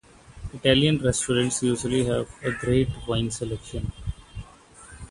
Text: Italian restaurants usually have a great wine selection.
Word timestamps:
Italian 0.51 0.97
restaurants 1.03 1.61
usually 1.61 2.03
have 2.05 2.27
a 2.43 2.49
great 2.53 2.89
wine 3.07 3.29
selection. 3.29 3.91